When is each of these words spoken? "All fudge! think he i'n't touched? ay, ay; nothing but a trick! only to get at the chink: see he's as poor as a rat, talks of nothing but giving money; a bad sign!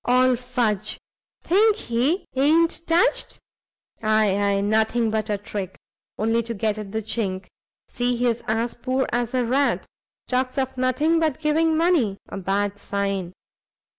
"All 0.03 0.35
fudge! 0.35 0.97
think 1.43 1.75
he 1.75 2.25
i'n't 2.35 2.87
touched? 2.87 3.37
ay, 4.01 4.35
ay; 4.35 4.61
nothing 4.61 5.11
but 5.11 5.29
a 5.29 5.37
trick! 5.37 5.77
only 6.17 6.41
to 6.41 6.55
get 6.55 6.79
at 6.79 6.91
the 6.91 7.03
chink: 7.03 7.45
see 7.87 8.15
he's 8.15 8.41
as 8.47 8.73
poor 8.73 9.05
as 9.11 9.35
a 9.35 9.45
rat, 9.45 9.85
talks 10.27 10.57
of 10.57 10.75
nothing 10.75 11.19
but 11.19 11.39
giving 11.39 11.77
money; 11.77 12.17
a 12.29 12.37
bad 12.39 12.79
sign! 12.79 13.33